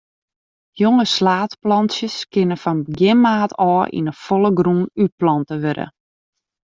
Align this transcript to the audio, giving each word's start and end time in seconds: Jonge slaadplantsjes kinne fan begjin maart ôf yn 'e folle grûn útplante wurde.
Jonge 0.81 1.03
slaadplantsjes 1.15 2.15
kinne 2.33 2.57
fan 2.63 2.79
begjin 2.85 3.19
maart 3.23 3.53
ôf 3.69 3.85
yn 3.97 4.09
'e 4.09 4.13
folle 4.23 4.51
grûn 4.57 4.81
útplante 5.03 5.55
wurde. 5.63 5.87